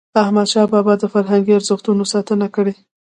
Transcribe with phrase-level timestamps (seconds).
[0.23, 2.73] احمدشاه بابا د فرهنګي ارزښتونو ساتنه کړی.